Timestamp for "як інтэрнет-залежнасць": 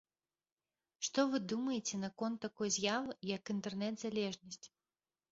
3.33-4.67